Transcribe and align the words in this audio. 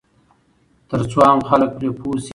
ترڅو 0.89 1.19
عام 1.27 1.39
خلک 1.49 1.69
پرې 1.77 1.89
پوه 1.99 2.17
شي. 2.25 2.29